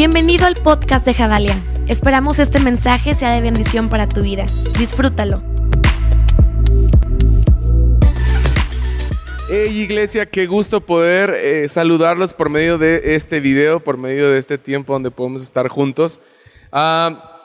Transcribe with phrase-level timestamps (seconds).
[0.00, 1.62] Bienvenido al podcast de Javalia.
[1.86, 4.46] Esperamos este mensaje sea de bendición para tu vida.
[4.78, 5.42] Disfrútalo.
[9.50, 14.38] Hey iglesia, qué gusto poder eh, saludarlos por medio de este video, por medio de
[14.38, 16.18] este tiempo donde podemos estar juntos.
[16.72, 17.44] Ah,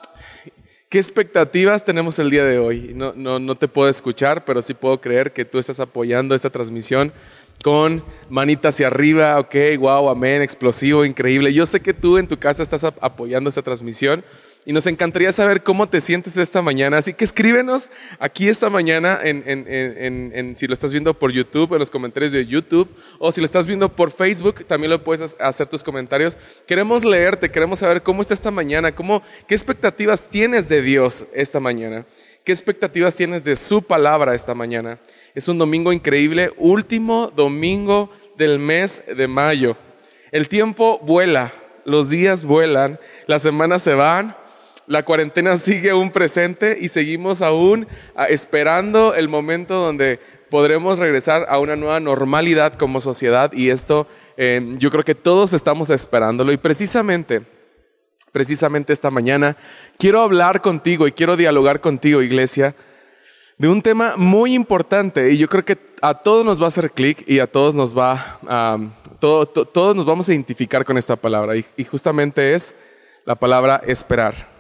[0.88, 2.94] ¿Qué expectativas tenemos el día de hoy?
[2.96, 6.50] No, no, no te puedo escuchar, pero sí puedo creer que tú estás apoyando esta
[6.50, 7.12] transmisión
[7.64, 11.54] con manita hacia arriba, ok, wow, amén, explosivo, increíble.
[11.54, 14.24] Yo sé que tú en tu casa estás apoyando esta transmisión
[14.66, 16.98] y nos encantaría saber cómo te sientes esta mañana.
[16.98, 21.92] Así que escríbenos aquí esta mañana, en, si lo estás viendo por YouTube, en los
[21.92, 25.84] comentarios de YouTube, o si lo estás viendo por Facebook, también lo puedes hacer tus
[25.84, 26.40] comentarios.
[26.66, 31.60] Queremos leerte, queremos saber cómo está esta mañana, cómo, qué expectativas tienes de Dios esta
[31.60, 32.06] mañana,
[32.44, 35.00] qué expectativas tienes de su palabra esta mañana.
[35.36, 39.76] Es un domingo increíble, último domingo del mes de mayo.
[40.32, 41.52] El tiempo vuela,
[41.84, 44.38] los días vuelan, las semanas se van,
[44.88, 51.46] la cuarentena sigue aún presente y seguimos aún ah, esperando el momento donde podremos regresar
[51.50, 54.08] a una nueva normalidad como sociedad y esto
[54.38, 57.42] eh, yo creo que todos estamos esperándolo y precisamente,
[58.32, 59.58] precisamente esta mañana
[59.98, 62.74] quiero hablar contigo y quiero dialogar contigo iglesia
[63.58, 66.92] de un tema muy importante y yo creo que a todos nos va a hacer
[66.92, 68.78] clic y a todos nos va a,
[69.20, 72.76] todos nos vamos a identificar con esta palabra y, y justamente es
[73.26, 74.54] la palabra esperar.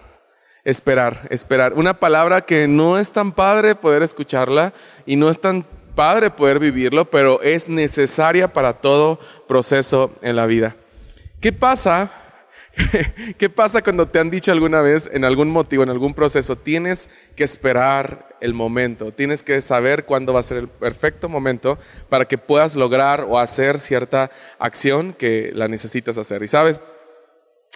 [0.63, 1.73] Esperar, esperar.
[1.73, 4.73] Una palabra que no es tan padre poder escucharla
[5.05, 10.47] y no es tan padre poder vivirlo, pero es necesaria para todo proceso en la
[10.47, 10.75] vida.
[11.39, 12.11] ¿Qué pasa
[13.37, 17.09] ¿Qué pasa cuando te han dicho alguna vez, en algún motivo, en algún proceso, tienes
[17.35, 21.77] que esperar el momento, tienes que saber cuándo va a ser el perfecto momento
[22.09, 24.29] para que puedas lograr o hacer cierta
[24.59, 26.43] acción que la necesitas hacer?
[26.43, 26.79] Y sabes,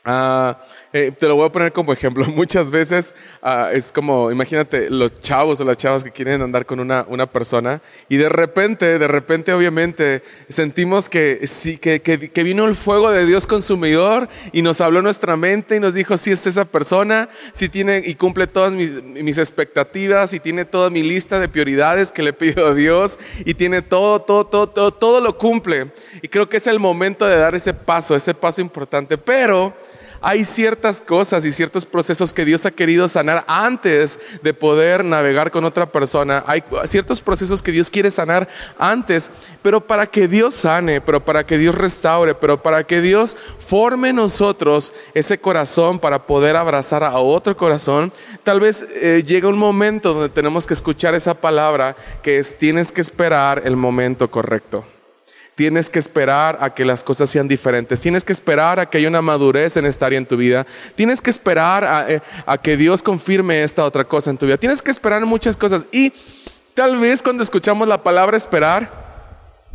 [0.06, 0.58] Ah,
[0.94, 2.26] eh, te lo voy a poner como ejemplo.
[2.30, 6.80] Muchas veces ah, es como, imagínate los chavos o las chavas que quieren andar con
[6.80, 12.66] una, una persona y de repente, de repente obviamente sentimos que, sí, que, que, vino
[12.66, 16.48] el fuego de Dios consumidor y nos habló nuestra mente y nos dijo si es
[16.48, 21.40] esa persona, si tiene y cumple todas mis, mis expectativas y tiene toda mi lista
[21.40, 25.38] de prioridades que le pido a Dios y tiene todo, todo, todo, todo, todo lo
[25.38, 25.92] cumple.
[26.22, 29.18] Y creo que es el momento de dar ese paso, ese paso importante.
[29.18, 29.76] Pero
[30.22, 35.52] hay ciertas cosas y ciertos procesos que Dios ha querido sanar antes de poder navegar
[35.52, 36.44] con otra persona.
[36.48, 38.48] Hay ciertos procesos que Dios quiere sanar
[38.78, 39.32] antes,
[39.62, 44.10] pero para que Dios sane, pero para que Dios restaure, pero para que Dios forme
[44.10, 48.12] en nosotros ese corazón para poder abrazar a otro corazón,
[48.44, 52.92] tal vez eh, llega un momento donde tenemos que escuchar esa palabra que es tienes
[52.92, 54.86] que esperar el momento correcto.
[55.60, 58.00] Tienes que esperar a que las cosas sean diferentes.
[58.00, 60.66] Tienes que esperar a que haya una madurez en esta área en tu vida.
[60.96, 64.56] Tienes que esperar a, eh, a, que Dios confirme esta otra cosa en tu vida.
[64.56, 65.86] Tienes que esperar muchas cosas.
[65.92, 66.14] Y
[66.74, 68.90] tal vez cuando escuchamos la palabra esperar,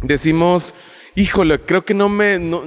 [0.00, 0.74] decimos,
[1.14, 2.62] híjole, creo que no me, no,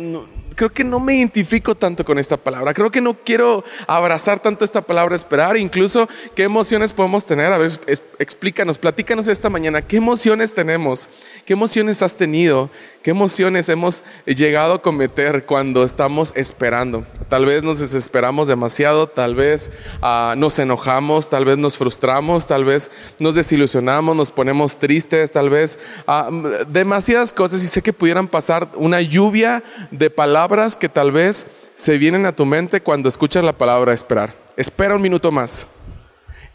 [0.58, 2.74] creo que no me identifico tanto con esta palabra.
[2.74, 5.56] Creo que no quiero abrazar tanto esta palabra esperar.
[5.56, 7.54] Incluso, ¿qué emociones podemos tener?
[7.54, 7.72] A ver,
[8.18, 9.84] explícanos, platícanos esta mañana.
[9.84, 11.10] ¿Qué emociones tenemos?
[11.46, 12.72] ¿Qué emociones has tenido?
[13.04, 17.06] ¿Qué emociones hemos llegado a cometer cuando estamos esperando?
[17.30, 19.70] Tal vez nos desesperamos demasiado, tal vez
[20.02, 25.52] uh, nos enojamos, tal vez nos frustramos, tal vez nos desilusionamos, nos ponemos tristes, tal
[25.52, 25.78] vez
[26.08, 27.64] uh, demasiadas cosas.
[27.64, 28.37] Y sé que pudieran pasar
[28.76, 33.54] una lluvia de palabras que tal vez se vienen a tu mente cuando escuchas la
[33.54, 34.34] palabra esperar.
[34.56, 35.68] Espera un minuto más.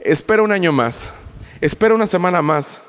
[0.01, 1.13] Espera un año más.
[1.61, 2.83] Espera una semana más.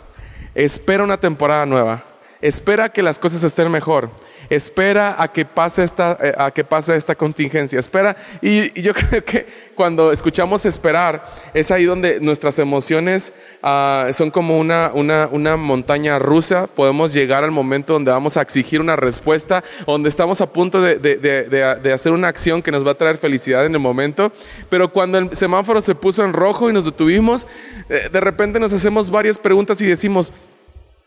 [0.56, 2.04] Espera una temporada nueva.
[2.42, 4.10] Espera que las cosas estén mejor
[4.56, 8.16] espera a que pase esta, eh, a que pase esta contingencia, espera.
[8.42, 14.60] Y, yo creo que cuando escuchamos esperar, es ahí donde nuestras emociones ah, son como
[14.60, 19.64] una, una, una, montaña rusa, podemos llegar al momento donde vamos a exigir una respuesta,
[19.86, 23.18] donde estamos a punto de, de, de, hacer una acción que nos va a traer
[23.18, 24.32] felicidad en el momento,
[24.70, 27.48] pero cuando el semáforo se puso en rojo y nos detuvimos,
[27.90, 30.34] eh, de repente nos hacemos varias preguntas y decimos,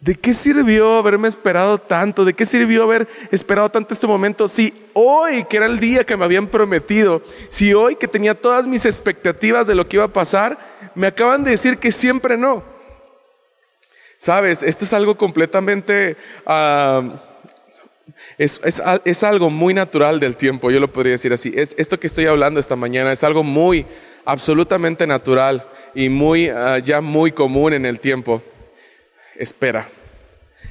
[0.00, 2.24] ¿De qué sirvió haberme esperado tanto?
[2.24, 4.46] ¿De qué sirvió haber esperado tanto este momento?
[4.46, 8.66] Si hoy, que era el día que me habían prometido, si hoy que tenía todas
[8.66, 10.58] mis expectativas de lo que iba a pasar,
[10.94, 12.62] me acaban de decir que siempre no.
[14.18, 16.16] Sabes, esto es algo completamente...
[16.46, 17.12] Uh,
[18.38, 21.52] es, es, es, algo muy natural del tiempo, yo lo podría decir así.
[21.54, 23.86] Es, esto que estoy hablando esta mañana es algo muy,
[24.24, 28.42] absolutamente natural y muy, uh, ya muy común en el tiempo
[29.38, 29.88] espera.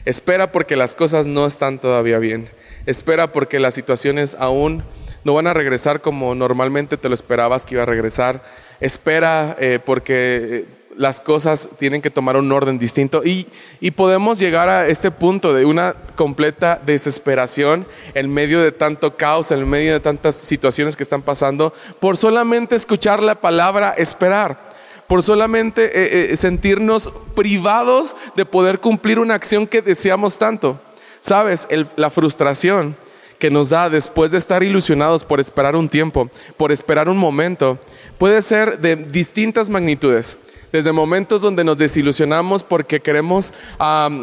[0.06, 2.50] Espera porque las cosas no están todavía bien.
[2.85, 4.83] Espera porque las situaciones aún
[5.23, 8.44] no van a regresar como normalmente te lo esperabas que iba a regresar.
[8.79, 10.65] Espera eh, porque
[10.95, 13.47] las cosas tienen que tomar un orden distinto y,
[13.81, 19.51] y, podemos llegar a este punto de una completa desesperación en medio de tanto caos,
[19.51, 24.75] en medio de tantas situaciones que están pasando, por solamente escuchar la palabra esperar
[25.07, 30.80] por solamente eh, eh, sentirnos privados de poder cumplir una acción que deseamos tanto.
[31.22, 32.96] Sabes, la frustración
[33.40, 37.80] que nos da después de estar ilusionados por esperar un tiempo, por esperar un momento,
[38.18, 40.38] puede ser de distintas magnitudes
[40.75, 43.54] desde momentos donde nos desilusionamos porque queremos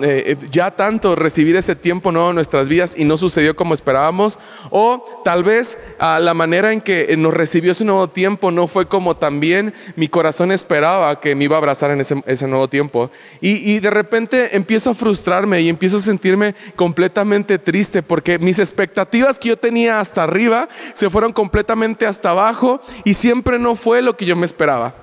[0.03, 4.39] eh, ya tanto recibir ese tiempo nuevo en nuestras vidas y no sucedió como esperábamos,
[4.71, 9.17] o tal vez la manera en que nos recibió ese nuevo tiempo no fue como
[9.17, 13.11] también mi corazón esperaba que me iba a abrazar en ese, nuevo tiempo.
[13.41, 18.59] Y, y de repente empiezo a frustrarme y empiezo a sentirme completamente triste porque mis
[18.59, 24.03] expectativas que yo tenía hasta arriba se fueron completamente hasta abajo y siempre no fue
[24.03, 25.02] lo que yo me esperaba.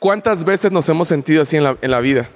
[0.00, 2.30] ¿Cuántas veces nos hemos sentido así en la, vida?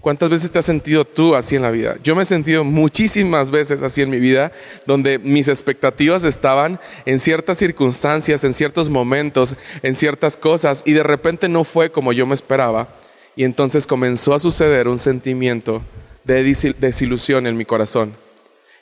[0.00, 1.96] ¿Cuántas veces te has sentido tú así en la vida?
[2.04, 4.52] Yo me he sentido muchísimas veces así en mi vida,
[4.86, 11.02] donde mis expectativas estaban en ciertas circunstancias, en ciertos momentos, en ciertas cosas, y de
[11.02, 12.94] repente no fue como yo me esperaba.
[13.34, 15.82] Y entonces comenzó a suceder un sentimiento
[16.22, 16.44] de
[16.78, 18.14] desilusión en mi corazón.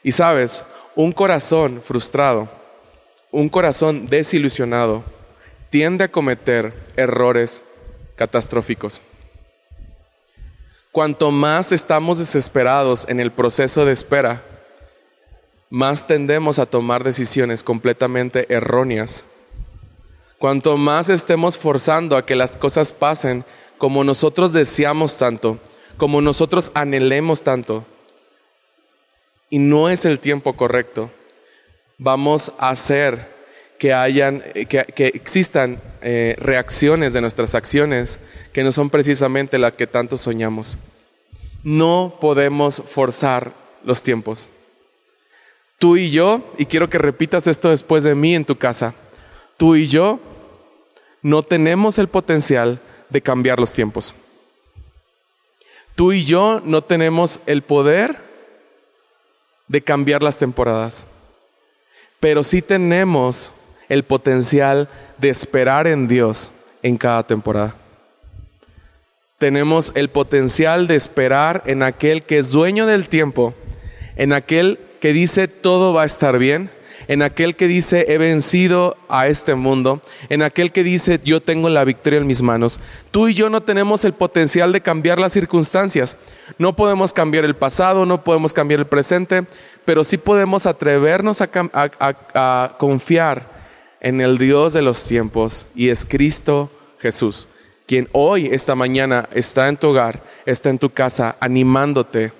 [0.03, 0.63] Y sabes,
[0.95, 2.51] un corazón frustrado,
[3.31, 5.05] un corazón desilusionado,
[5.71, 7.63] tiende a cometer errores
[8.21, 9.01] catastróficos.
[10.93, 14.45] Cuanto más estamos desesperados en el proceso de espera,
[15.71, 19.25] más tendemos a tomar decisiones completamente erróneas.
[20.39, 23.43] Cuanto más estemos forzando a que las cosas pasen
[23.79, 25.59] como nosotros deseamos tanto,
[25.97, 27.87] como nosotros anhelemos tanto,
[29.49, 31.11] y no es el tiempo correcto,
[31.97, 33.40] vamos a hacer
[33.81, 38.21] que, hayan, eh, que, existan eh, reacciones de nuestras acciones
[38.53, 40.77] que no son precisamente las que tanto soñamos.
[41.65, 44.51] No podemos forzar los tiempos.
[45.79, 48.95] Tú y yo, y quiero que repitas esto después de mí en tu casa,
[49.57, 50.21] tú y yo
[51.23, 54.15] no tenemos el potencial de cambiar los tiempos.
[55.95, 58.19] Tú y yo no tenemos el poder
[59.69, 61.07] de cambiar las temporadas,
[62.21, 63.53] pero sí tenemos
[63.91, 64.89] el potencial
[65.19, 66.51] de esperar en Dios
[66.83, 67.75] en cada temporada.
[69.37, 73.53] Tenemos el potencial de esperar en aquel que es dueño del tiempo,
[74.17, 76.71] en aquel que dice todo va a estar bien,
[77.09, 81.69] en aquel que dice he vencido a este mundo, en aquel que dice yo tengo
[81.69, 82.79] la victoria en mis manos.
[83.11, 86.17] Tú y yo no tenemos el potencial de cambiar las circunstancias.
[86.59, 89.47] No podemos cambiar el pasado, no podemos cambiar el presente,
[89.85, 93.50] pero sí podemos atrevernos a, a confiar
[94.01, 97.49] en el Dios de los tiempos y es Cristo Jesús,
[97.87, 102.33] quien hoy, esta mañana, está en tu hogar, está en tu casa, animándote,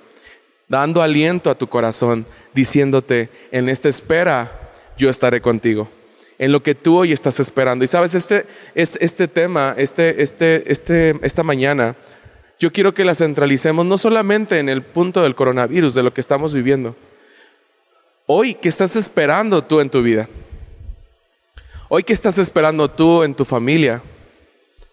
[0.67, 5.89] dando aliento a tu corazón, diciéndote, en esta espera yo estaré contigo.
[6.37, 7.83] En lo que tú hoy estás esperando.
[7.83, 11.95] Y sabes, este, este tema, este, este, este, esta mañana,
[12.57, 16.21] yo quiero que la centralicemos no solamente en el punto del coronavirus, de lo que
[16.21, 16.95] estamos viviendo.
[18.25, 20.29] Hoy, ¿qué estás esperando tú en tu vida?
[21.93, 24.01] Hoy, ¿qué estás esperando tú en tu familia?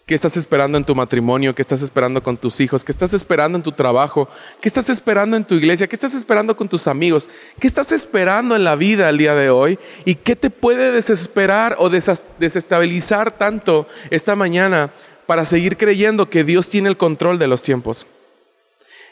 [0.05, 1.55] ¿Qué estás esperando en tu matrimonio?
[1.55, 2.85] ¿Qué estás esperando con tus hijos?
[2.85, 4.29] ¿Qué estás esperando en tu trabajo?
[4.61, 5.87] ¿Qué estás esperando en tu iglesia?
[5.87, 7.29] ¿Qué estás esperando con tus amigos?
[7.61, 9.79] ¿Qué estás esperando en la vida el día de hoy?
[10.05, 14.91] ¿Y qué te puede desesperar o desestabilizar tanto esta mañana
[15.27, 18.09] para seguir creyendo que Dios tiene el control de los tiempos?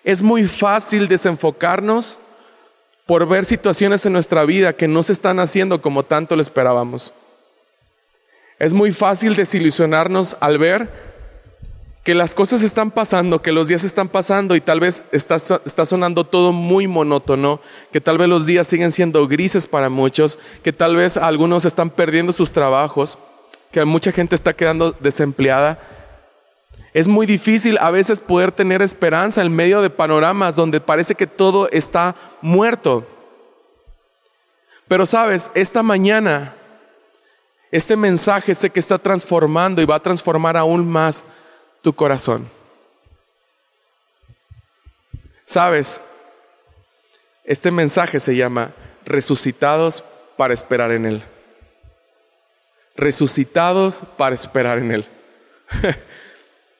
[0.02, 2.18] Es muy fácil desenfocarnos
[3.06, 7.12] por ver situaciones en nuestra vida que no se están haciendo como tanto lo esperábamos.
[8.58, 11.06] Es muy fácil desilusionarnos al ver
[12.02, 15.84] que las cosas están pasando, que los días están pasando y tal vez está, está,
[15.84, 17.60] sonando todo muy monótono,
[17.92, 21.90] que tal vez los días siguen siendo grises para muchos, que tal vez algunos están
[21.90, 23.18] perdiendo sus trabajos,
[23.72, 25.80] que mucha gente está quedando desempleada.
[26.94, 31.26] Es muy difícil a veces poder tener esperanza en medio de panoramas donde parece que
[31.26, 33.04] todo está muerto.
[34.86, 36.54] Pero sabes, esta mañana
[37.70, 41.24] este mensaje sé que está transformando y va a transformar aún más
[41.82, 42.48] tu corazón.
[45.44, 46.00] Sabes,
[47.44, 48.72] este mensaje se llama
[49.04, 50.02] resucitados
[50.36, 51.22] para esperar en Él.
[52.96, 55.08] Resucitados para esperar en Él.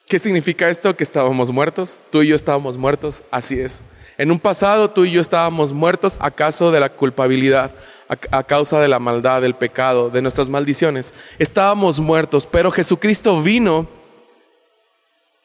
[0.07, 0.95] ¿Qué significa esto?
[0.95, 1.99] Que estábamos muertos.
[2.11, 3.23] Tú y yo estábamos muertos.
[3.31, 3.81] Así es.
[4.17, 7.71] En un pasado tú y yo estábamos muertos acaso de la culpabilidad,
[8.07, 11.13] a, causa de la maldad, del pecado, de nuestras maldiciones.
[11.39, 13.87] Estábamos muertos, pero Jesucristo vino,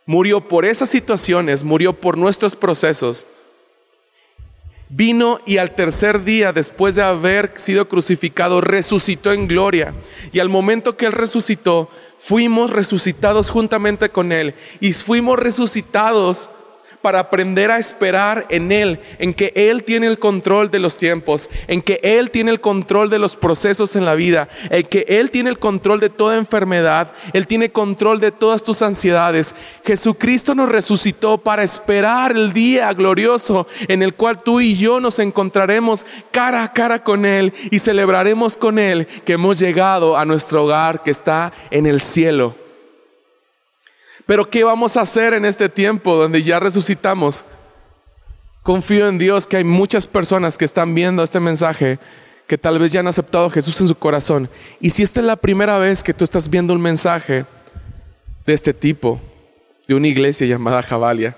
[0.07, 3.27] murió por esas situaciones, murió por nuestros procesos.
[4.89, 9.95] Vino y al tercer día, después de haber sido crucificado, resucitó en gloria.
[10.33, 11.89] Y al momento que Él resucitó,
[12.19, 14.55] fuimos resucitados juntamente con Él.
[14.81, 16.51] Y fuimos resucitados
[17.03, 21.51] para aprender a esperar en Él, en que Él tiene el control de los tiempos,
[21.67, 25.31] en que Él tiene el control de los procesos en la vida, en que Él
[25.31, 29.55] tiene el control de toda enfermedad, Él tiene control de todas tus ansiedades.
[29.85, 35.19] Jesucristo nos resucitó para esperar el día glorioso en el cual tú y yo nos
[35.19, 40.65] encontraremos cara a cara con Él y celebraremos con Él que hemos llegado a nuestro
[40.65, 42.62] hogar que está en el cielo.
[44.27, 47.45] Pero ¿qué vamos a hacer en este tiempo donde ya resucitamos?
[48.63, 51.99] Confío en Dios que hay muchas personas que están viendo este mensaje
[52.47, 54.49] que tal vez ya han aceptado a Jesús en su corazón.
[54.81, 57.47] Y si esta es la primera vez que tú estás viendo un mensaje
[58.47, 59.21] de este tipo,
[59.89, 61.37] de una iglesia llamada Jabalia,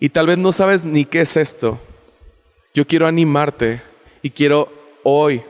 [0.00, 1.78] y tal vez no sabes ni qué es esto,
[2.72, 3.82] yo quiero animarte
[4.22, 4.72] y quiero
[5.02, 5.42] hoy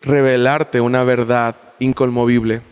[0.00, 2.62] revelarte una verdad inconmovible.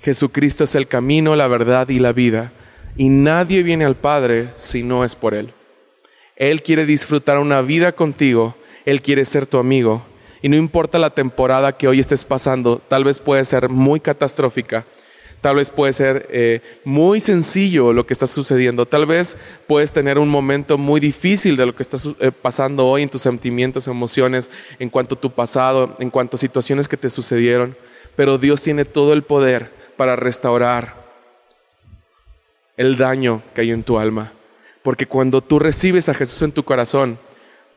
[0.00, 2.52] Jesucristo es el camino, la verdad y la vida.
[2.96, 5.52] Y nadie viene al Padre si no es por Él.
[6.36, 8.56] Él quiere disfrutar una vida contigo.
[8.84, 10.04] Él quiere ser tu amigo.
[10.40, 14.86] Y no importa la temporada que hoy estés pasando, tal vez puede ser muy catastrófica.
[15.40, 18.86] Tal vez puede ser eh, muy sencillo lo que está sucediendo.
[18.86, 19.36] Tal vez
[19.68, 23.22] puedes tener un momento muy difícil de lo que está eh, pasando hoy en tus
[23.22, 24.50] sentimientos, emociones,
[24.80, 27.76] en cuanto a tu pasado, en cuanto a situaciones que te sucedieron.
[28.16, 30.94] Pero Dios tiene todo el poder para restaurar
[32.76, 34.32] el daño que hay en tu alma.
[34.82, 37.18] Porque cuando tú recibes a Jesús en tu corazón,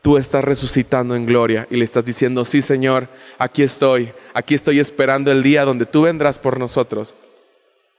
[0.00, 4.78] tú estás resucitando en gloria y le estás diciendo, sí Señor, aquí estoy, aquí estoy
[4.78, 7.16] esperando el día donde tú vendrás por nosotros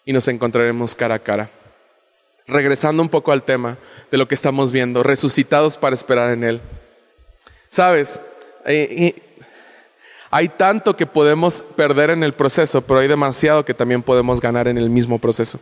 [0.06, 1.51] y nos encontraremos cara a cara.
[2.48, 3.77] Regresando un poco al tema
[4.10, 6.62] de lo que estamos viendo, resucitados para esperar en Él.
[7.68, 8.22] Sabes,
[8.65, 9.15] eh,
[10.36, 14.68] hay tanto que podemos perder en el proceso, pero hay demasiado que también podemos ganar
[14.68, 15.60] en el mismo proceso.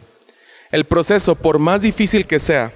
[0.72, 2.72] El proceso, por más difícil que sea,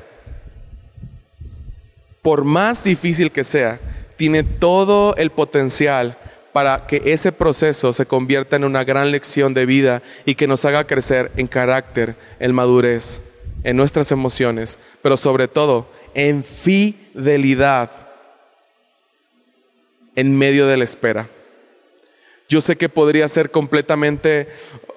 [2.22, 3.80] por más difícil que sea,
[4.18, 6.18] tiene todo el potencial
[6.52, 10.66] para que ese proceso se convierta en una gran lección de vida y que nos
[10.66, 13.22] haga crecer en carácter, en madurez,
[13.64, 17.90] en nuestras emociones, pero sobre todo en fidelidad
[20.14, 21.30] en medio de la espera.
[22.48, 24.48] Yo sé que podría ser completamente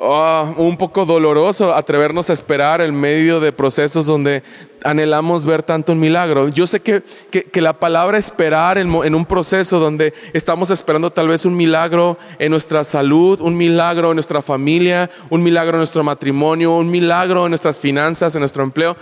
[0.02, 4.43] ah, un poco doloroso atrevernos a esperar en medio de procesos donde
[4.85, 6.49] anhelamos ver tanto un milagro.
[6.49, 7.02] Yo sé que,
[7.55, 12.50] la palabra esperar en, en, un proceso donde estamos esperando tal vez un milagro en
[12.50, 17.50] nuestra salud, un milagro en nuestra familia, un milagro en nuestro matrimonio, un milagro en
[17.50, 18.95] nuestras finanzas, en nuestro empleo,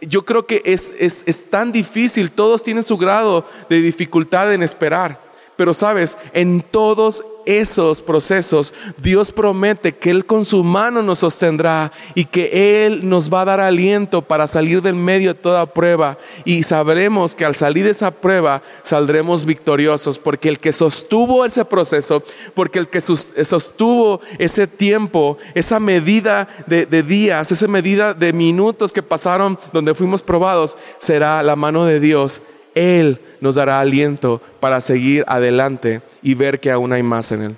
[0.00, 4.62] yo creo que es, es, es tan difícil, todos tienen su grado de dificultad en
[4.62, 5.29] esperar.
[5.60, 11.92] Pero sabes, en todos esos procesos, Dios promete que Él con su mano nos sostendrá
[12.14, 16.16] y que Él nos va a dar aliento para salir del medio de toda prueba.
[16.46, 21.66] Y sabremos que al salir de esa prueba saldremos victoriosos, porque el que sostuvo ese
[21.66, 22.22] proceso,
[22.54, 28.94] porque el que sostuvo ese tiempo, esa medida de, de días, esa medida de minutos
[28.94, 32.40] que pasaron donde fuimos probados, será la mano de Dios.
[32.74, 37.56] Él nos dará aliento para seguir adelante y ver que aún hay más en Él.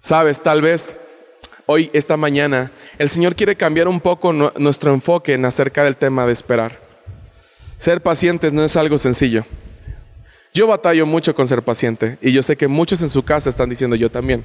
[0.00, 0.94] Sabes, tal vez
[1.66, 6.26] hoy, esta mañana, el Señor quiere cambiar un poco nuestro enfoque en acerca del tema
[6.26, 6.80] de esperar.
[7.78, 9.44] Ser pacientes no es algo sencillo.
[10.52, 13.70] Yo batallo mucho con ser paciente y yo sé que muchos en su casa están
[13.70, 14.44] diciendo yo también.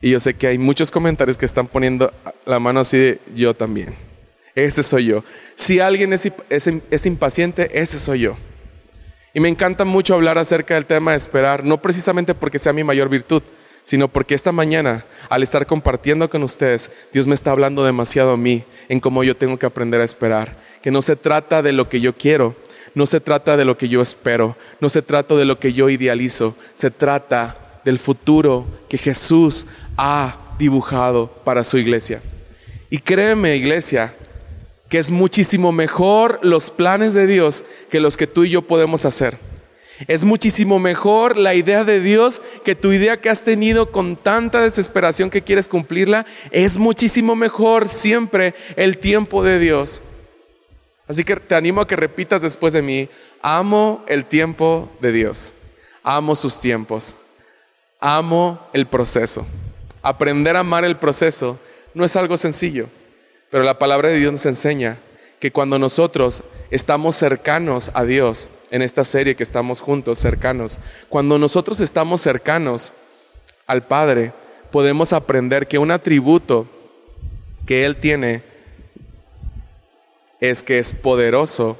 [0.00, 2.12] Y yo sé que hay muchos comentarios que están poniendo
[2.44, 3.94] la mano así de yo también.
[4.54, 5.24] Ese soy yo.
[5.56, 8.36] Si alguien es, es, impaciente, ese soy yo.
[9.32, 12.84] Y me encanta mucho hablar acerca del tema de esperar, no precisamente porque sea mi
[12.84, 13.42] mayor virtud,
[13.82, 18.36] sino porque esta mañana, al estar compartiendo con ustedes, Dios me está hablando demasiado a
[18.36, 20.56] mí en cómo yo tengo que aprender a esperar.
[20.82, 22.54] Que no se trata de lo que yo quiero,
[22.94, 25.90] no se trata de lo que yo espero, no se trata de lo que yo
[25.90, 32.22] idealizo, se trata del futuro que Jesús ha dibujado para su iglesia.
[32.88, 34.14] Y créeme, iglesia,
[34.88, 39.04] que es muchísimo mejor los planes de Dios que los que tú y yo podemos
[39.04, 39.38] hacer.
[40.08, 44.60] Es muchísimo mejor la idea de Dios que tu idea que has tenido con tanta
[44.60, 46.26] desesperación que quieres cumplirla.
[46.50, 50.02] Es muchísimo mejor siempre el tiempo de Dios.
[51.06, 53.08] Así que te animo a que repitas después de mí,
[53.40, 55.52] amo el tiempo de Dios.
[56.02, 57.16] amo sus tiempos,
[57.98, 59.46] amo el proceso.
[60.02, 61.58] Aprender a amar el proceso
[61.94, 62.88] no es algo sencillo,
[63.50, 64.98] pero la palabra de Dios nos enseña
[65.40, 71.38] que cuando nosotros estamos cercanos a Dios, en esta serie que estamos juntos, cercanos, cuando
[71.38, 72.92] nosotros estamos cercanos
[73.66, 74.32] al Padre,
[74.70, 76.66] podemos aprender que un atributo
[77.66, 78.42] que Él tiene
[80.40, 81.78] es que es poderoso,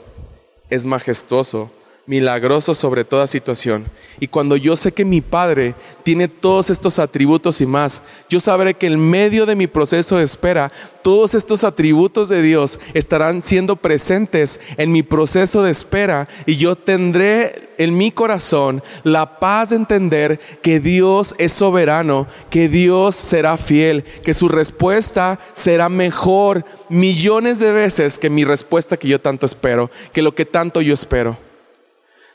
[0.70, 1.70] es majestuoso,
[2.06, 3.86] milagroso sobre toda situación.
[4.20, 8.74] Y cuando yo sé que mi Padre tiene todos estos atributos y más, yo sabré
[8.74, 10.70] que en medio de mi proceso de espera,
[11.02, 16.76] todos estos atributos de Dios estarán siendo presentes en mi proceso de espera y yo
[16.76, 23.56] tendré en mi corazón la paz de entender que Dios es soberano, que Dios será
[23.56, 29.46] fiel, que su respuesta será mejor millones de veces que mi respuesta que yo tanto
[29.46, 31.53] espero, que lo que tanto yo espero.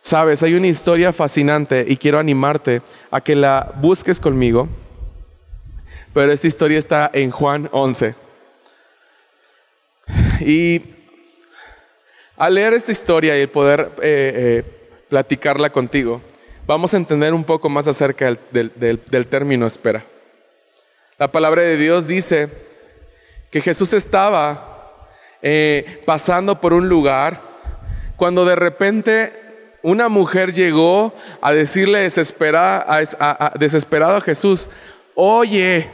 [0.01, 4.70] Sabes, hay una historia fascinante y quiero animarte a que la busques conmigo,
[6.13, 8.15] pero esta historia está en Juan 11.
[10.39, 10.82] Y
[12.38, 14.63] al leer esta historia y poder eh, eh,
[15.10, 16.22] platicarla contigo,
[16.65, 20.03] vamos a entender un poco más acerca del, término espera.
[21.18, 22.50] La palabra de Dios dice
[23.51, 25.08] que Jesús estaba
[25.41, 27.41] eh, pasando por un lugar
[28.15, 29.49] cuando de repente
[29.81, 34.67] una mujer llegó a decirle desesperada a, desesperado a Jesús,
[35.15, 35.89] oye,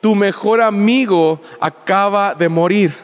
[0.00, 2.96] tu mejor amigo acaba de morir.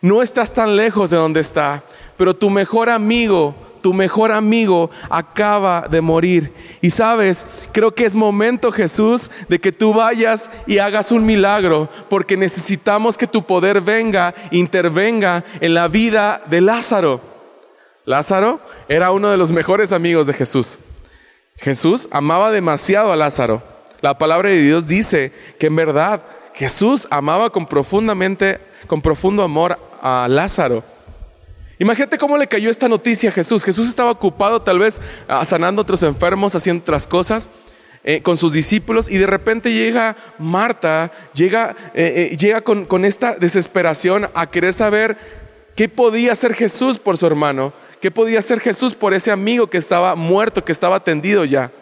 [0.00, 1.82] No estás tan lejos de donde está,
[2.16, 6.52] pero tu mejor amigo, tu mejor amigo acaba de morir.
[6.80, 11.88] Y sabes, creo que es momento, Jesús, de que tú vayas y hagas un milagro,
[12.10, 17.33] porque necesitamos que tu poder venga, intervenga en la vida de Lázaro.
[18.04, 20.78] Lázaro era uno de los mejores amigos de Jesús.
[21.56, 23.62] Jesús amaba demasiado a Lázaro.
[24.00, 26.22] La palabra de Dios dice que en verdad
[26.54, 30.84] Jesús amaba con profundamente, con profundo amor a Lázaro.
[31.78, 33.64] Imagínate cómo le cayó esta noticia a Jesús.
[33.64, 37.48] Jesús estaba ocupado tal vez ah, sanando a otros enfermos, haciendo otras cosas
[38.04, 43.06] eh, con sus discípulos y de repente llega Marta, llega, eh, eh, llega con, con
[43.06, 45.16] esta desesperación a querer saber
[45.74, 47.72] qué podía hacer Jesús por su hermano.
[48.04, 51.72] ¿Qué podía hacer Jesús por ese amigo que estaba muerto, que estaba tendido ya?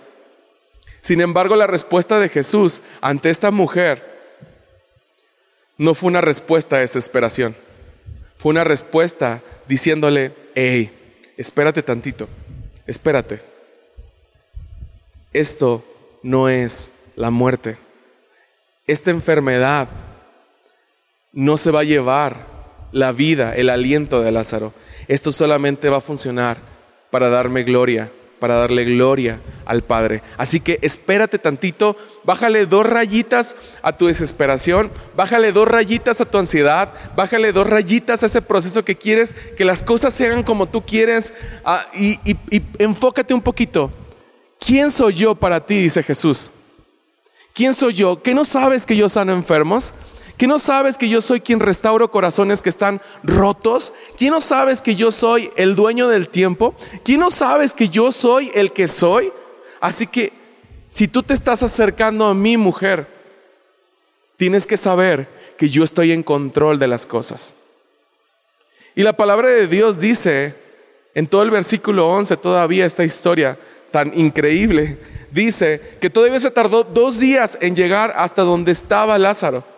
[1.00, 4.38] Sin embargo, la respuesta de Jesús ante esta mujer
[5.78, 7.56] no fue una respuesta de desesperación.
[8.38, 10.92] Fue una respuesta diciéndole, hey,
[11.36, 12.28] espérate tantito,
[12.86, 13.42] espérate.
[15.32, 15.84] Esto
[16.22, 17.78] no es la muerte.
[18.86, 19.88] Esta enfermedad
[21.32, 22.46] no se va a llevar
[22.92, 24.72] la vida, el aliento de Lázaro.
[25.08, 26.58] Esto solamente va a funcionar
[27.10, 30.22] para darme gloria, para darle gloria al Padre.
[30.36, 36.38] Así que espérate tantito, bájale dos rayitas a tu desesperación, bájale dos rayitas a tu
[36.38, 40.68] ansiedad, bájale dos rayitas a ese proceso que quieres, que las cosas se hagan como
[40.68, 41.32] tú quieres
[41.64, 43.90] ah, y, y enfócate un poquito.
[44.58, 45.82] ¿Quién soy yo para ti?
[45.82, 46.50] Dice Jesús.
[47.52, 48.22] ¿Quién soy yo?
[48.22, 49.92] ¿Que no sabes que yo sano enfermos?
[50.42, 53.92] ¿Quién no sabes que yo soy quien restauro corazones que están rotos?
[54.18, 56.74] ¿Quién no sabes que yo soy el dueño del tiempo?
[57.04, 59.32] ¿Quién no sabes que yo soy el que soy?
[59.80, 60.32] Así que
[60.88, 63.06] si tú te estás acercando a mi mujer,
[64.36, 67.54] tienes que saber que yo estoy en control de las cosas.
[68.96, 70.56] Y la palabra de Dios dice,
[71.14, 73.56] en todo el versículo 11, todavía esta historia
[73.92, 74.98] tan increíble,
[75.30, 79.70] dice que todavía se tardó dos días en llegar hasta donde estaba Lázaro.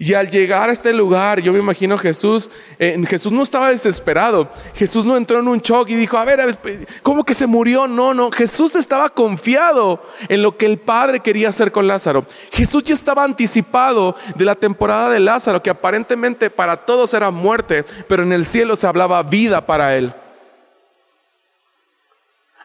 [0.00, 4.48] Y al llegar a este lugar, yo me imagino Jesús, eh, Jesús no estaba desesperado,
[4.72, 6.56] Jesús no entró en un shock y dijo, a ver,
[7.02, 7.88] ¿cómo que se murió?
[7.88, 12.24] No, no, Jesús estaba confiado en lo que el Padre quería hacer con Lázaro.
[12.52, 17.84] Jesús ya estaba anticipado de la temporada de Lázaro, que aparentemente para todos era muerte,
[18.06, 20.14] pero en el cielo se hablaba vida para él.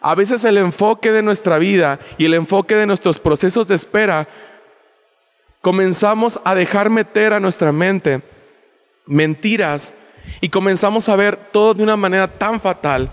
[0.02, 4.28] A veces el enfoque de nuestra vida y el enfoque de nuestros procesos de espera
[5.64, 8.22] comenzamos a dejar meter a nuestra mente
[9.06, 9.94] mentiras
[10.42, 13.10] y comenzamos a ver todo de una manera tan fatal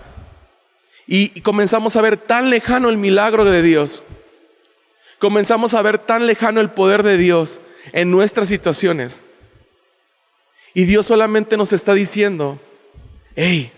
[1.07, 4.03] y, comenzamos a ver tan lejano el milagro de Dios.
[5.17, 7.61] Comenzamos a ver tan lejano el poder de Dios
[7.93, 9.23] en nuestras situaciones.
[10.73, 12.59] Y Dios solamente nos está diciendo,
[13.35, 13.71] hey,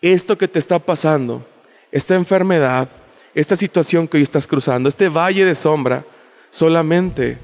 [0.00, 1.44] esto que te está pasando,
[1.90, 2.88] esta enfermedad,
[3.34, 6.04] esta situación que hoy estás cruzando, este valle de sombra,
[6.52, 7.38] solamente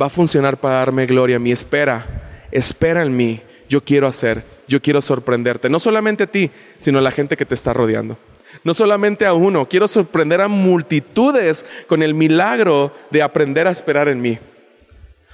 [0.00, 1.38] va a funcionar para darme gloria.
[1.38, 3.40] Mi espera, espera en mí.
[3.68, 5.70] Yo quiero hacer, yo quiero sorprenderte.
[5.70, 8.18] No solamente a ti, sino a la gente que te está rodeando.
[8.64, 14.08] No solamente a uno, quiero sorprender a multitudes con el milagro de aprender a esperar
[14.08, 14.40] en mí.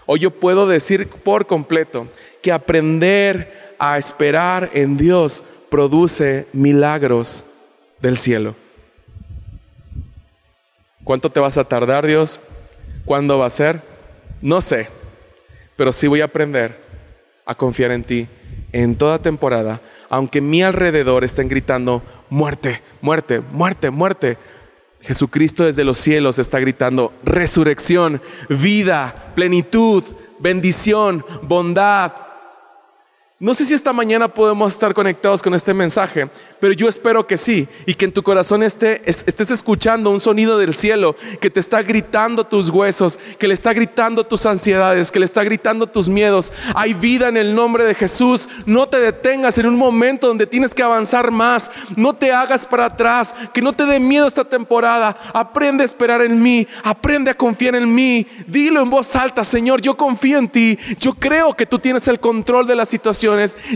[0.04, 2.08] Hoy yo puedo decir por completo
[2.42, 7.46] que aprender a esperar en Dios produce milagros
[8.02, 8.54] del cielo.
[11.02, 12.40] ¿Cuánto te vas a tardar, Dios?
[13.06, 13.80] ¿Cuándo va a ser?
[14.42, 14.88] No sé,
[15.76, 16.84] pero sí voy a aprender
[17.46, 18.28] a confiar en ti
[18.72, 24.38] en toda temporada, aunque mi alrededor estén gritando, muerte, muerte, muerte, muerte.
[25.00, 30.02] Jesucristo desde los cielos está gritando, resurrección, vida, plenitud,
[30.40, 32.12] bendición, bondad,
[33.38, 37.36] no sé si esta mañana podemos estar conectados con este mensaje, pero yo espero que
[37.36, 41.60] sí y que en tu corazón esté, estés escuchando un sonido del cielo que te
[41.60, 46.08] está gritando tus huesos, que le está gritando tus ansiedades, que le está gritando tus
[46.08, 46.50] miedos.
[46.74, 48.48] Hay vida en el nombre de Jesús.
[48.64, 51.70] No te detengas en un momento donde tienes que avanzar más.
[51.94, 55.14] No te hagas para atrás, que no te dé miedo esta temporada.
[55.34, 58.26] Aprende a esperar en mí, aprende a confiar en mí.
[58.46, 60.78] Dilo en voz alta, Señor, yo confío en ti.
[60.98, 63.25] Yo creo que tú tienes el control de la situación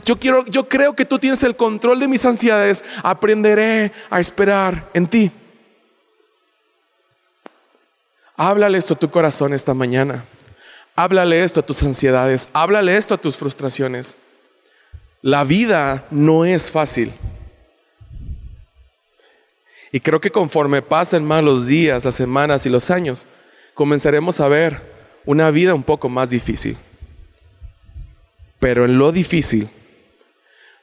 [0.04, 2.84] yo, quiero, yo creo que tú tienes el control de mis ansiedades.
[3.02, 5.30] Aprenderé a esperar en ti.
[8.36, 10.24] Háblale esto a tu corazón esta mañana.
[10.96, 12.48] Háblale esto a tus ansiedades.
[12.52, 14.16] Háblale esto a tus frustraciones.
[15.22, 17.12] La vida no es fácil.
[19.92, 23.26] Y creo que conforme pasen más los días, las semanas y los años,
[23.74, 24.80] comenzaremos a ver
[25.26, 26.78] una vida un poco más difícil.
[28.60, 29.70] Pero en lo difícil,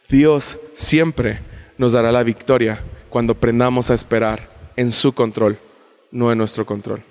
[0.09, 1.39] Dios siempre
[1.77, 5.57] nos dará la victoria cuando aprendamos a esperar en su control,
[6.11, 7.03] no en nuestro control.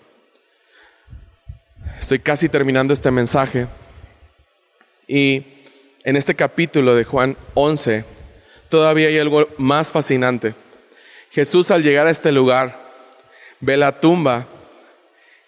[1.98, 3.68] Estoy casi terminando este mensaje
[5.06, 5.44] y
[6.04, 8.04] en este capítulo de Juan 11
[8.68, 10.54] todavía hay algo más fascinante.
[11.30, 12.92] Jesús al llegar a este lugar
[13.60, 14.46] ve la tumba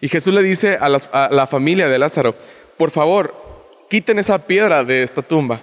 [0.01, 2.37] y Jesús le dice a, la familia de Lázaro,
[2.77, 3.48] por favor,
[3.89, 5.63] quiten esa piedra de esta tumba.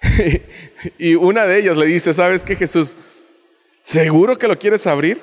[0.98, 2.96] y una de ellas le dice, ¿sabes qué Jesús?
[3.78, 5.20] ¿Seguro que lo quieres abrir?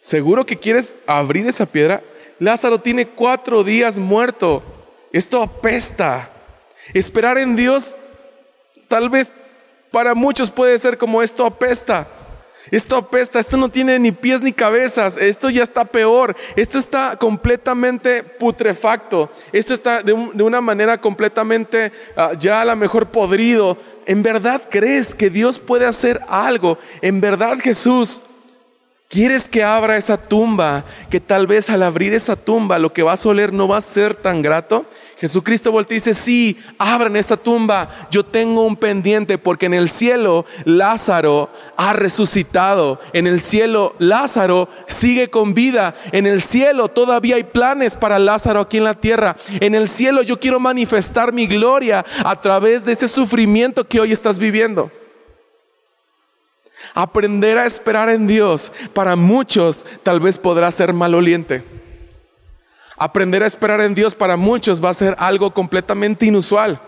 [0.00, 2.02] ¿Seguro que quieres abrir esa piedra?
[2.38, 4.62] Lázaro tiene cuatro días muerto.
[5.12, 6.30] Esto apesta.
[6.92, 7.98] Esperar en Dios
[8.88, 9.30] tal vez
[9.90, 12.08] para muchos puede ser como esto apesta.
[12.70, 17.16] Esto apesta, esto no tiene ni pies ni cabezas, esto ya está peor, esto está
[17.16, 23.76] completamente putrefacto, esto está de, una manera completamente ah, ya a lo mejor podrido.
[24.06, 26.78] ¿En verdad crees que Dios puede hacer algo?
[27.00, 28.22] ¿En verdad Jesús
[29.12, 30.86] ¿Quieres que abra esa tumba?
[31.10, 33.82] Que tal vez al abrir esa tumba lo que va a oler no va a
[33.82, 34.86] ser tan grato.
[35.22, 37.88] Jesucristo voltea y dice, sí, abran esa tumba.
[38.10, 42.98] Yo tengo un pendiente porque en el cielo Lázaro ha resucitado.
[43.12, 45.94] En el cielo Lázaro sigue con vida.
[46.10, 49.36] En el cielo todavía hay planes para Lázaro aquí en la tierra.
[49.60, 54.10] En el cielo yo quiero manifestar mi gloria a través de ese sufrimiento que hoy
[54.10, 54.90] estás viviendo.
[56.94, 61.81] Aprender a esperar en Dios para muchos tal vez podrá ser maloliente.
[63.02, 66.80] Aprender a esperar en Dios para muchos va a ser algo completamente inusual.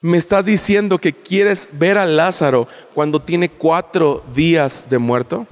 [0.00, 5.46] Me estás diciendo que quieres ver a Lázaro cuando tiene cuatro días de muerto.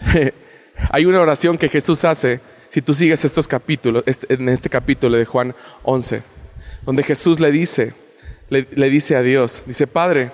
[0.90, 5.24] Hay una oración que Jesús hace si tú sigues estos capítulos, en este capítulo de
[5.24, 6.22] Juan 11,
[6.84, 7.94] donde Jesús le dice,
[8.50, 10.30] le, dice a Dios, dice, Padre,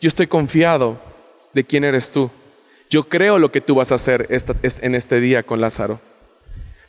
[0.00, 0.98] yo estoy confiado
[1.52, 2.30] de quién eres tú.
[2.88, 6.00] Yo creo lo que tú vas a hacer en este día con Lázaro.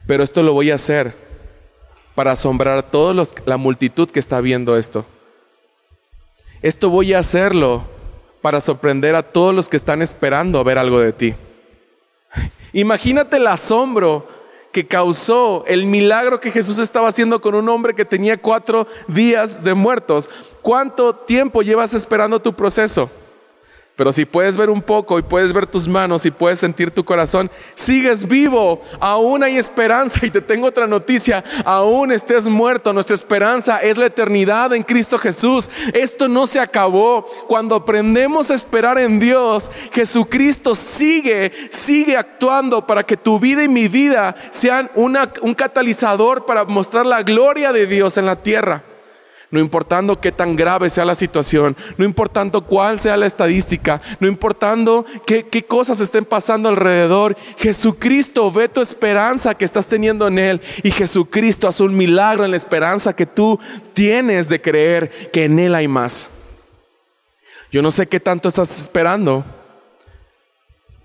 [0.05, 1.15] Pero esto lo voy a hacer
[2.15, 5.05] para asombrar a toda la multitud que está viendo esto.
[6.61, 7.85] Esto voy a hacerlo
[8.41, 11.35] para sorprender a todos los que están esperando ver algo de ti.
[12.73, 14.27] Imagínate el asombro
[14.71, 19.63] que causó el milagro que Jesús estaba haciendo con un hombre que tenía cuatro días
[19.63, 20.29] de muertos.
[20.61, 23.09] ¿Cuánto tiempo llevas esperando tu proceso?
[23.97, 27.03] Pero si puedes ver un poco y puedes ver tus manos y puedes sentir tu
[27.03, 30.19] corazón, sigues vivo, aún hay esperanza.
[30.21, 35.17] Y te tengo otra noticia, aún estés muerto, nuestra esperanza es la eternidad en Cristo
[35.17, 35.67] Jesús.
[35.93, 37.25] Esto no se acabó.
[37.47, 43.67] Cuando aprendemos a esperar en Dios, Jesucristo sigue, sigue actuando para que tu vida y
[43.67, 48.83] mi vida sean un catalizador para mostrar la gloria de Dios en la tierra
[49.49, 54.27] no importando qué tan grave sea la situación, no importando cuál sea la estadística, no
[54.27, 60.39] importando qué, qué, cosas estén pasando alrededor, Jesucristo ve tu esperanza que estás teniendo en
[60.39, 63.59] Él y Jesucristo hace un milagro en la esperanza que tú
[63.93, 66.29] tienes de creer que en Él hay más.
[67.71, 69.45] Yo no sé qué tanto estás esperando,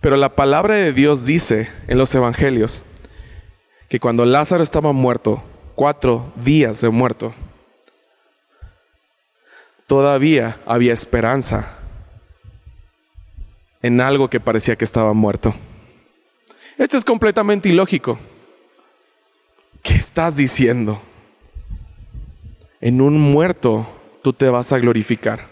[0.00, 2.83] pero la palabra de Dios dice en los evangelios
[3.88, 5.42] que cuando Lázaro estaba muerto,
[5.74, 7.35] cuatro días de muerto,
[9.92, 11.66] todavía había esperanza
[13.83, 15.55] en algo que parecía que estaba muerto.
[16.78, 18.18] Esto es completamente ilógico.
[19.83, 20.98] ¿Qué estás diciendo?
[22.81, 23.87] En un muerto
[24.22, 25.50] tú te vas a glorificar.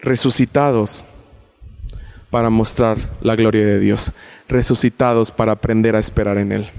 [0.00, 1.04] Resucitados
[2.30, 4.10] para mostrar la gloria de Dios.
[4.48, 6.70] Resucitados para aprender a esperar en Él.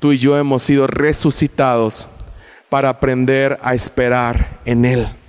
[0.00, 2.10] Tú y yo hemos sido resucitados
[2.74, 5.23] para aprender a esperar en Él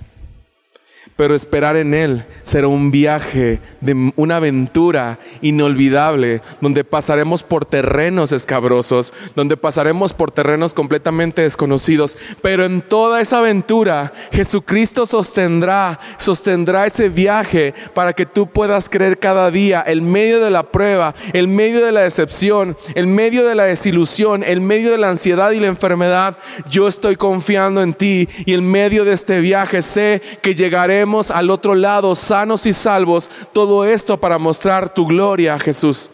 [1.16, 8.32] pero esperar en Él será un viaje, de una aventura inolvidable, donde pasaremos por terrenos
[8.32, 16.86] escabrosos, donde pasaremos por terrenos completamente desconocidos, pero en toda esa aventura Jesucristo sostendrá, sostendrá
[16.86, 21.54] ese viaje para que tú puedas creer cada día, en medio de la prueba, en
[21.54, 25.60] medio de la decepción, en medio de la desilusión, en medio de la ansiedad y
[25.60, 26.36] la enfermedad,
[26.68, 31.50] yo estoy confiando en ti y en medio de este viaje sé que llegaremos al
[31.50, 36.10] otro lado sanos y salvos, todo esto para mostrar tu gloria a Jesús.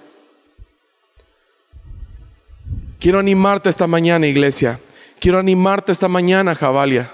[3.01, 4.79] Quiero animarte esta mañana, iglesia.
[5.19, 7.11] Quiero animarte esta mañana, Javalia.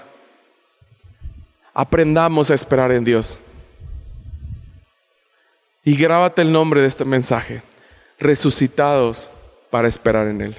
[1.73, 3.39] Aprendamos a esperar en Dios.
[5.83, 7.63] Y grábate el nombre de este mensaje.
[8.19, 9.31] Resucitados
[9.71, 10.57] para esperar en Él.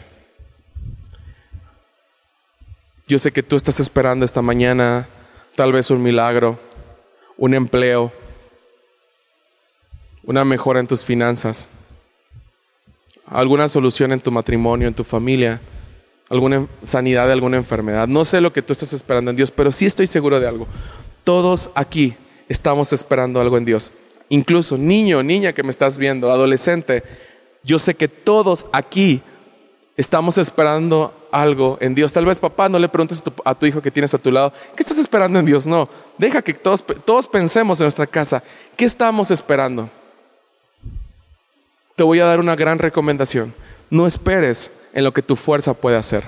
[3.06, 5.08] Yo sé que tú estás esperando esta mañana
[5.56, 6.58] tal vez un milagro
[7.40, 8.12] un empleo,
[10.24, 11.70] una mejora en tus finanzas,
[13.26, 15.58] alguna solución en tu matrimonio, en tu familia,
[16.28, 18.06] alguna sanidad de alguna enfermedad.
[18.06, 20.68] No sé lo que tú estás esperando en Dios, pero sí estoy seguro de algo.
[21.24, 22.14] Todos aquí
[22.46, 23.90] estamos esperando algo en Dios.
[24.28, 27.02] Incluso niño, niña que me estás viendo, adolescente,
[27.64, 29.22] yo sé que todos aquí
[30.00, 32.10] estamos esperando algo en Dios.
[32.12, 34.82] Tal vez, papá, no le preguntes a tu, hijo que tienes a tu lado, ¿qué
[34.82, 35.66] estás esperando en Dios?
[35.66, 38.42] No, deja que todos, todos pensemos en nuestra casa,
[38.76, 39.90] ¿qué estamos esperando?
[41.96, 43.54] Te voy a dar una gran recomendación.
[43.90, 46.24] No esperes en lo que tu fuerza puede hacer.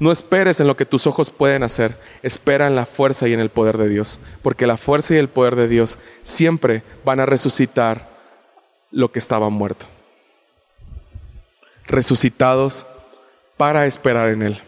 [0.00, 1.96] No esperes en lo que tus ojos pueden hacer.
[2.24, 4.18] Espera en la fuerza y en el poder de Dios.
[4.42, 8.08] Porque la fuerza y el poder de Dios siempre van a resucitar
[8.90, 9.86] lo que estaba muerto.
[11.86, 12.86] Resucitados
[13.56, 14.60] para esperar en Él.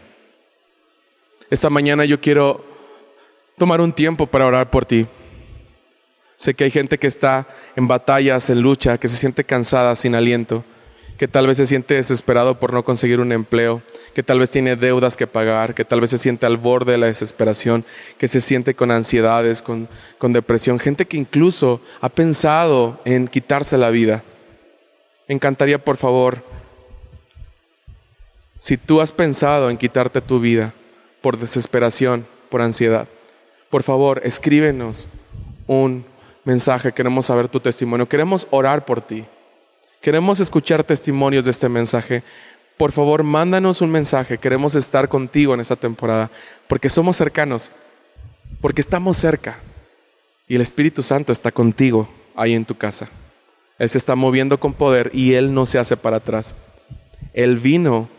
[1.49, 2.63] Esta mañana yo quiero
[3.57, 5.07] tomar un tiempo para orar por ti.
[6.35, 10.13] Sé que hay gente que está en batallas, en lucha, que se siente cansada, sin
[10.13, 10.63] aliento,
[11.17, 13.81] que tal vez se siente desesperado por no conseguir un empleo,
[14.13, 16.97] que tal vez tiene deudas que pagar, que tal vez se siente al borde de
[16.99, 17.85] la desesperación,
[18.19, 23.77] que se siente con ansiedades, con, con depresión, gente que incluso ha pensado en quitarse
[23.77, 24.23] la vida.
[25.27, 26.43] Encantaría, por favor,
[28.59, 30.73] si tú has pensado en quitarte tu vida
[31.21, 33.07] por desesperación, por ansiedad,
[33.69, 35.07] por favor, escríbenos
[35.67, 36.05] un
[36.45, 36.93] mensaje.
[36.93, 38.07] Queremos saber tu testimonio.
[38.07, 39.25] Queremos orar por ti.
[40.01, 42.23] Queremos escuchar testimonios de este mensaje.
[42.77, 44.37] Por favor, mándanos un mensaje.
[44.37, 46.31] Queremos estar contigo en esta temporada
[46.67, 47.71] porque somos cercanos,
[48.61, 49.59] porque estamos cerca
[50.47, 53.09] y el Espíritu Santo está contigo ahí en tu casa.
[53.77, 56.55] Él se está moviendo con poder y Él no se hace para atrás.
[57.33, 58.09] Él vino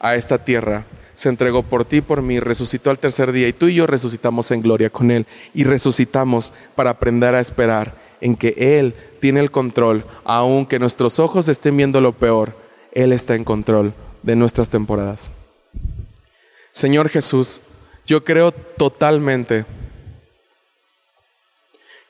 [0.00, 3.52] a esta tierra, se entregó por ti y por mí, resucitó al tercer día y
[3.52, 8.34] tú y yo resucitamos en gloria con Él y resucitamos para aprender a esperar en
[8.34, 12.56] que Él tiene el control, aunque nuestros ojos estén viendo lo peor,
[12.92, 15.30] Él está en control de nuestras temporadas.
[16.72, 17.60] Señor Jesús,
[18.06, 19.66] yo creo totalmente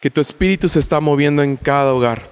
[0.01, 2.29] que tu espíritu se está moviendo en cada hogar.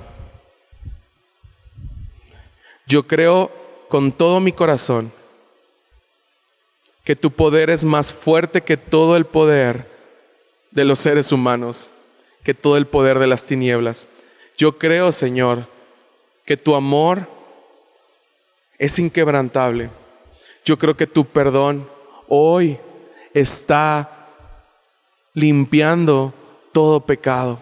[2.87, 3.51] Yo creo
[3.89, 5.13] con todo mi corazón
[7.09, 9.87] que tu poder es más fuerte que todo el poder
[10.71, 11.91] de los seres humanos,
[12.45, 14.07] que todo el poder de las tinieblas.
[14.59, 15.67] Yo creo, Señor,
[16.45, 17.27] que tu amor
[18.77, 19.89] es inquebrantable.
[20.67, 21.89] Yo creo que tu perdón
[22.29, 22.77] hoy
[23.33, 24.29] está
[25.33, 26.35] limpiando
[26.75, 27.59] todo pecado.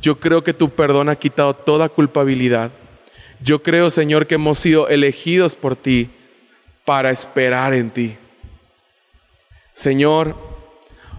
[0.00, 2.70] Yo creo que tu perdón ha quitado toda culpabilidad.
[3.42, 6.08] Yo creo, Señor, que hemos sido elegidos por ti
[6.84, 8.16] para esperar en ti.
[9.76, 10.34] Señor,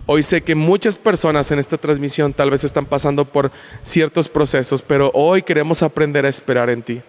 [0.07, 3.51] hoy sé que muchas personas en esta transmisión tal vez están pasando por
[3.83, 7.03] ciertos procesos, pero hoy queremos aprender a esperar en ti.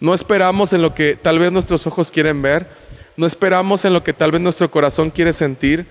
[0.00, 2.70] No esperamos en lo que tal vez nuestros ojos quieren ver,
[3.18, 5.86] no esperamos en lo que tal vez nuestro corazón quiere sentir.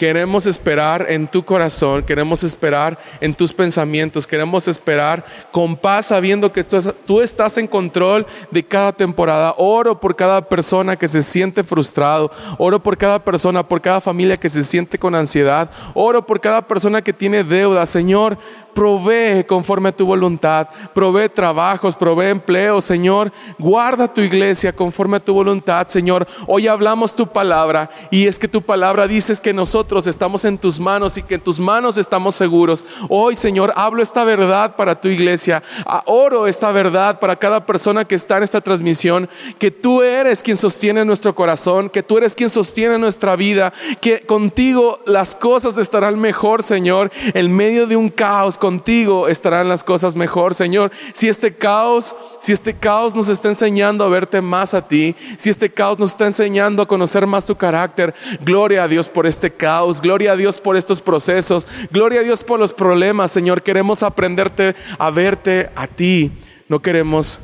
[0.00, 6.50] Queremos esperar en tu corazón, queremos esperar en tus pensamientos, queremos esperar con paz sabiendo
[6.50, 9.54] que tú estás en control de cada temporada.
[9.58, 14.38] Oro por cada persona que se siente frustrado, oro por cada persona, por cada familia
[14.38, 17.84] que se siente con ansiedad, oro por cada persona que tiene deuda.
[17.84, 18.38] Señor,
[18.74, 23.32] provee conforme a tu voluntad, provee trabajos, provee empleo, Señor.
[23.58, 26.26] Guarda tu iglesia conforme a tu voluntad, Señor.
[26.46, 30.80] Hoy hablamos tu palabra y es que tu palabra dices que nosotros estamos en tus
[30.80, 32.84] manos y que en tus manos estamos seguros.
[33.08, 35.62] Hoy, Señor, hablo esta verdad para tu iglesia.
[36.06, 39.28] Oro esta verdad para cada persona que está en esta transmisión,
[39.58, 44.20] que tú eres quien sostiene nuestro corazón, que tú eres quien sostiene nuestra vida, que
[44.20, 50.14] contigo las cosas estarán mejor, Señor, en medio de un caos contigo estarán las cosas
[50.14, 50.92] mejor, Señor.
[51.12, 55.50] Si este caos, si este caos nos está enseñando a verte más a ti, si
[55.50, 59.50] este caos nos está enseñando a conocer más tu carácter, gloria a Dios por este
[59.50, 63.62] caos, gloria a Dios por estos procesos, gloria a Dios por los problemas, Señor.
[63.62, 66.30] Queremos aprenderte a verte a ti.
[66.68, 67.40] No queremos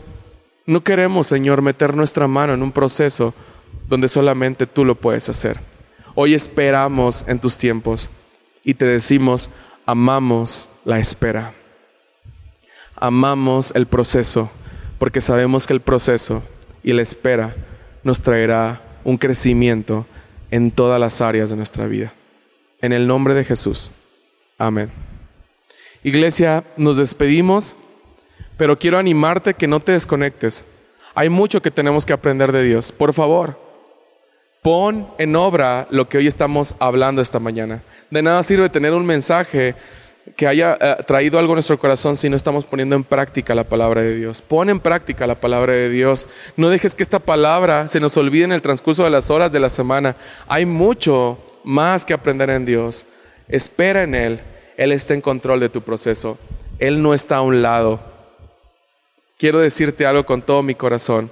[0.65, 3.35] no queremos, Señor, meter nuestra mano en un proceso
[3.89, 5.59] donde solamente tú lo puedes hacer.
[6.15, 8.11] Hoy esperamos en tus tiempos
[8.65, 9.51] y te decimos,
[9.87, 11.55] amamos la espera.
[12.97, 14.51] Amamos el proceso
[14.99, 16.43] porque sabemos que el proceso
[16.83, 17.55] y la espera
[18.03, 20.07] nos traerá un crecimiento
[20.51, 22.13] en todas las áreas de nuestra vida.
[22.81, 23.93] En el nombre de Jesús.
[24.59, 24.91] Amén.
[26.03, 27.77] Iglesia, nos despedimos,
[28.57, 30.65] pero quiero animarte que no te desconectes.
[31.15, 32.93] Hay mucho que tenemos que aprender de Dios.
[32.93, 33.59] Por favor,
[34.67, 37.85] pon en obra lo que hoy estamos hablando esta mañana.
[38.11, 39.77] De nada sirve tener un mensaje
[40.35, 43.63] que haya eh, traído algo a nuestro corazón si no estamos poniendo en práctica la
[43.63, 44.43] palabra de Dios.
[44.43, 46.27] Pon en práctica la palabra de Dios.
[46.57, 49.61] No dejes que esta palabra se nos olvide en el transcurso de las horas de
[49.61, 50.17] la semana.
[50.49, 53.07] Hay mucho más que aprender en Dios.
[53.47, 54.41] Espera en Él.
[54.77, 56.39] Él está en control de tu proceso.
[56.81, 58.01] Él no está a un lado.
[59.39, 61.31] Quiero decirte algo con todo mi corazón.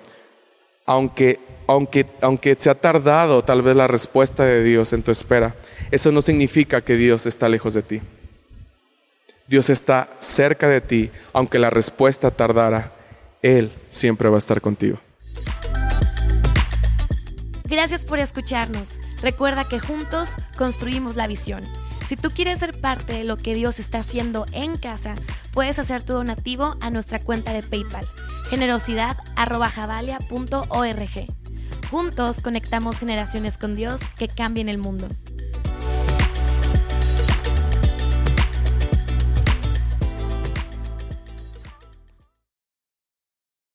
[0.87, 5.55] Aunque, aunque, aunque se ha tardado tal vez la respuesta de Dios en tu espera,
[5.91, 8.01] eso no significa que Dios está lejos de ti.
[9.47, 12.93] Dios está cerca de ti, aunque la respuesta tardara,
[13.43, 14.99] Él siempre va a estar contigo.
[17.65, 19.01] Gracias por escucharnos.
[19.23, 21.65] Recuerda que juntos construimos la visión.
[22.09, 25.15] Si tú quieres ser parte de lo que Dios está haciendo en casa,
[25.53, 28.07] puedes hacer tu donativo a nuestra cuenta de PayPal,
[28.51, 31.44] generosidad.javalia.org.
[31.91, 35.09] Juntos conectamos generaciones con Dios que cambien el mundo.